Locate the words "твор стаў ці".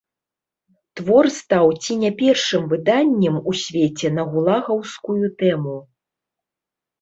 1.01-1.97